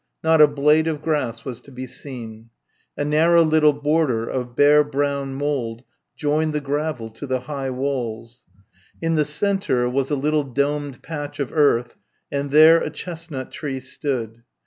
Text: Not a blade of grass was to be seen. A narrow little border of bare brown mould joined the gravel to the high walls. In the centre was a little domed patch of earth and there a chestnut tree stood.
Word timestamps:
Not 0.23 0.41
a 0.41 0.47
blade 0.47 0.87
of 0.87 1.03
grass 1.03 1.45
was 1.45 1.61
to 1.61 1.71
be 1.71 1.85
seen. 1.85 2.49
A 2.97 3.05
narrow 3.05 3.43
little 3.43 3.71
border 3.71 4.27
of 4.27 4.55
bare 4.55 4.83
brown 4.83 5.35
mould 5.35 5.83
joined 6.17 6.53
the 6.53 6.59
gravel 6.59 7.11
to 7.11 7.27
the 7.27 7.41
high 7.41 7.69
walls. 7.69 8.43
In 8.99 9.13
the 9.13 9.25
centre 9.25 9.87
was 9.87 10.09
a 10.09 10.15
little 10.15 10.43
domed 10.43 11.03
patch 11.03 11.39
of 11.39 11.51
earth 11.53 11.93
and 12.31 12.49
there 12.49 12.79
a 12.81 12.89
chestnut 12.89 13.51
tree 13.51 13.79
stood. 13.79 14.41